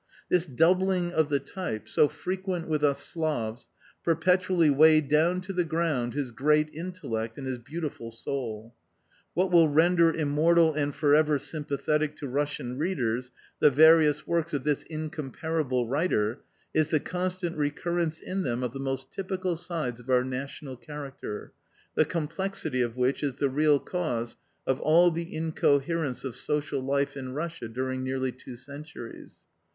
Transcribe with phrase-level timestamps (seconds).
[0.29, 3.69] This doubling of the type, so frequent with us Slavs,
[4.03, 8.73] perpetually weighed down to the ground his great intellect and his beautiful soul.
[9.35, 13.29] What will render immortal and for ever sympathetic to Russian readers
[13.59, 16.41] the various works of this incomparable writer,
[16.73, 21.53] is the constant recurrence in them of the most typical sides of our national character,
[21.93, 27.15] the complexity of which is the real cause of all the incoherence of social life
[27.15, 29.43] in Russia during nearly two centuries.